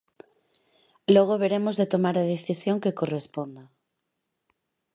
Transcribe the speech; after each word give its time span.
Logo 1.15 1.39
veremos 1.43 1.75
de 1.79 1.89
tomar 1.93 2.15
a 2.19 2.29
decisión 2.33 2.77
que 2.83 2.97
corresponda. 2.99 3.63